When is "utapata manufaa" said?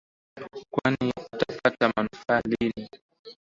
1.33-2.41